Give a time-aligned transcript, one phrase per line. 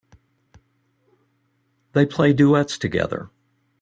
[1.93, 3.29] They play duets together.